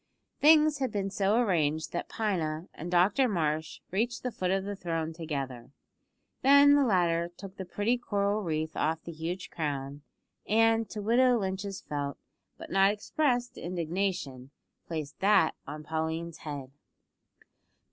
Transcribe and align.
Things 0.39 0.79
had 0.79 0.91
been 0.91 1.11
so 1.11 1.37
arranged 1.39 1.91
that 1.91 2.09
Pina 2.09 2.67
and 2.73 2.89
Dr 2.89 3.27
Marsh 3.29 3.81
reached 3.91 4.23
the 4.23 4.31
foot 4.31 4.49
of 4.49 4.63
the 4.63 4.75
throne 4.75 5.13
together. 5.13 5.69
Then 6.41 6.73
the 6.73 6.83
latter 6.83 7.29
took 7.37 7.55
the 7.57 7.65
pretty 7.65 7.99
coral 7.99 8.41
wreath 8.41 8.75
off 8.75 9.03
the 9.03 9.11
huge 9.11 9.51
crown, 9.51 10.01
and, 10.47 10.89
to 10.89 11.03
widow 11.03 11.37
Lynch's 11.37 11.81
felt, 11.81 12.17
but 12.57 12.71
not 12.71 12.89
expressed, 12.91 13.59
indignation, 13.59 14.49
placed 14.87 15.19
that 15.19 15.53
on 15.67 15.83
Pauline's 15.83 16.37
head. 16.39 16.71